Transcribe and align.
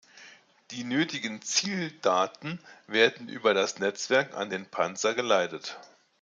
Die 0.71 0.83
nötigen 0.83 1.43
Zieldaten 1.43 2.57
werden 2.87 3.29
über 3.29 3.53
das 3.53 3.77
Netzwerk 3.77 4.33
an 4.33 4.49
den 4.49 4.65
Panzer 4.65 5.13
geleitet. 5.13 5.77